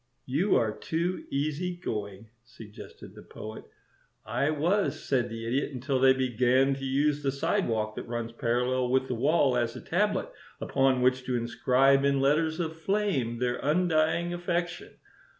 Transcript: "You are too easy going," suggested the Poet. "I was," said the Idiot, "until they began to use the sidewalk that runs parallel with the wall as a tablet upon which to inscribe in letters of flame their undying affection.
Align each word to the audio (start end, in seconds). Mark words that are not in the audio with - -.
"You 0.25 0.55
are 0.55 0.75
too 0.75 1.25
easy 1.29 1.75
going," 1.75 2.31
suggested 2.43 3.13
the 3.13 3.21
Poet. 3.21 3.65
"I 4.25 4.49
was," 4.49 4.99
said 4.99 5.29
the 5.29 5.45
Idiot, 5.45 5.73
"until 5.73 5.99
they 5.99 6.13
began 6.13 6.73
to 6.73 6.83
use 6.85 7.21
the 7.21 7.31
sidewalk 7.31 7.95
that 7.95 8.07
runs 8.07 8.31
parallel 8.31 8.89
with 8.89 9.07
the 9.07 9.13
wall 9.13 9.55
as 9.55 9.75
a 9.75 9.79
tablet 9.79 10.31
upon 10.59 11.03
which 11.03 11.23
to 11.25 11.35
inscribe 11.37 12.03
in 12.03 12.19
letters 12.19 12.59
of 12.59 12.77
flame 12.77 13.37
their 13.37 13.57
undying 13.57 14.33
affection. 14.33 14.95